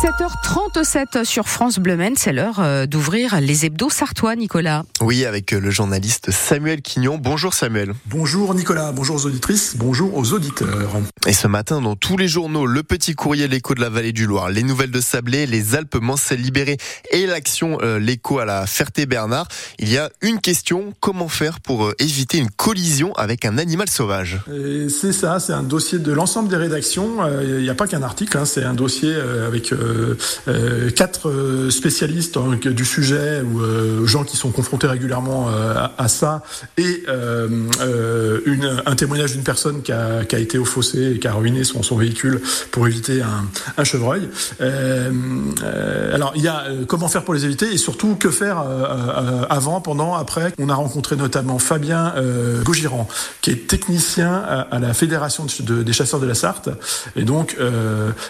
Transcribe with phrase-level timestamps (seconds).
[0.00, 4.84] 7h37 sur France Bleu c'est l'heure euh, d'ouvrir les hebdos sartois, Nicolas.
[5.02, 7.18] Oui, avec euh, le journaliste Samuel Quignon.
[7.18, 7.92] Bonjour Samuel.
[8.06, 10.92] Bonjour Nicolas, bonjour aux auditrices, bonjour aux auditeurs.
[11.26, 14.24] Et ce matin, dans tous les journaux, le Petit Courrier, l'écho de la vallée du
[14.24, 16.78] Loir, les nouvelles de Sablé, les Alpes Mancelles libérées
[17.10, 19.48] et l'action euh, l'écho à la Ferté-Bernard,
[19.78, 24.40] il y a une question, comment faire pour éviter une collision avec un animal sauvage?
[24.88, 27.18] C'est ça, c'est un dossier de l'ensemble des rédactions.
[27.42, 29.89] Il n'y a pas qu'un article, hein, c'est un dossier avec euh,
[30.96, 36.42] quatre euh, spécialistes du sujet ou gens qui sont confrontés régulièrement à, ça
[36.78, 41.96] et un témoignage d'une personne qui a, été au fossé et qui a ruiné son,
[41.96, 42.40] véhicule
[42.70, 43.22] pour éviter
[43.76, 44.28] un chevreuil.
[46.12, 48.62] Alors il y a comment faire pour les éviter et surtout que faire
[49.48, 50.52] avant, pendant, après?
[50.58, 52.14] On a rencontré notamment Fabien
[52.64, 53.08] Gaugiran
[53.40, 56.70] qui est technicien à, la fédération de, des chasseurs de la Sarthe
[57.16, 57.56] et donc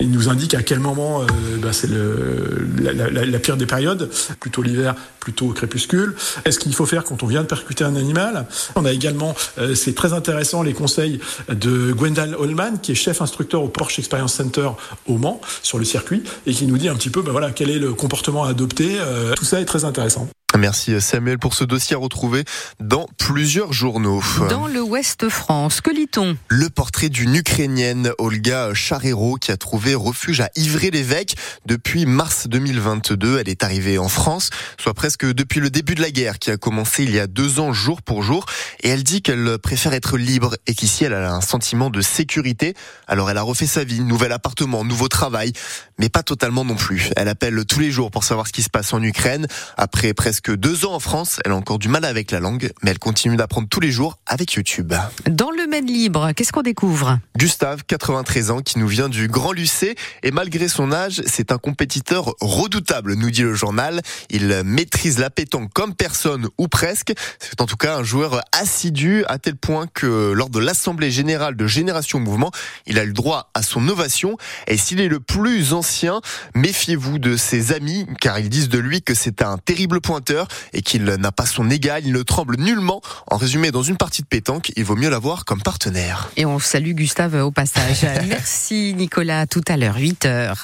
[0.00, 4.94] il nous indique à quel moment euh, bah, c'est la, pire des périodes, plutôt l'hiver,
[5.20, 6.14] plutôt au crépuscule.
[6.44, 8.46] Est-ce qu'il faut faire quand on vient de percuter un animal?
[8.74, 13.22] On a également, euh, c'est très intéressant, les conseils de Gwendal Holman, qui est chef
[13.22, 14.68] instructeur au Porsche Experience Center
[15.06, 17.92] au Mans, sur le circuit, et qui nous dit un petit peu, bah, voilà, le
[17.92, 18.98] comportement à adopter.
[19.00, 20.28] Euh, tout ça est très intéressant.
[20.58, 22.44] Merci Samuel pour ce dossier à retrouver
[22.80, 24.22] dans plusieurs journaux.
[24.48, 26.36] Dans le Ouest France, que lit-on?
[26.48, 33.38] Le portrait d'une Ukrainienne, Olga Charero, qui a trouvé refuge à Ivry-l'Évêque depuis mars 2022.
[33.38, 36.56] Elle est arrivée en France, soit presque depuis le début de la guerre qui a
[36.56, 38.46] commencé il y a deux ans jour pour jour.
[38.82, 42.74] Et elle dit qu'elle préfère être libre et qu'ici elle a un sentiment de sécurité.
[43.06, 45.52] Alors elle a refait sa vie, nouvel appartement, nouveau travail,
[45.98, 47.10] mais pas totalement non plus.
[47.16, 49.46] Elle appelle tous les jours pour savoir ce qui se passe en Ukraine.
[49.76, 51.40] Après presque deux ans en France.
[51.44, 54.18] Elle a encore du mal avec la langue, mais elle continue d'apprendre tous les jours
[54.26, 54.94] avec YouTube.
[55.28, 57.18] Dans le Maine libre, qu'est-ce qu'on découvre?
[57.36, 59.96] Gustave, 93 ans, qui nous vient du Grand Lucé.
[60.22, 64.02] Et malgré son âge, c'est un compétiteur redoutable, nous dit le journal.
[64.30, 67.12] Il maîtrise la pétanque comme personne ou presque.
[67.38, 71.56] C'est en tout cas un joueur assidu à tel point que lors de l'Assemblée Générale
[71.56, 72.50] de Génération Mouvement,
[72.86, 74.36] il a le droit à son ovation.
[74.66, 76.20] Et s'il est le plus ancien,
[76.54, 80.35] méfiez-vous de ses amis, car ils disent de lui que c'est un terrible pointeur
[80.72, 83.00] et qu'il n'a pas son égal, il ne tremble nullement.
[83.30, 86.30] En résumé, dans une partie de pétanque, il vaut mieux l'avoir comme partenaire.
[86.36, 88.06] Et on salue Gustave au passage.
[88.28, 90.54] Merci Nicolas, tout à l'heure, 8h.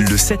[0.00, 0.40] Le 7